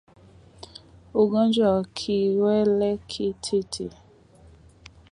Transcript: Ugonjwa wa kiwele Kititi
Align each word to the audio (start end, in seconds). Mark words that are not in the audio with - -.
Ugonjwa 1.21 1.67
wa 1.75 1.83
kiwele 1.97 2.89
Kititi 3.09 3.85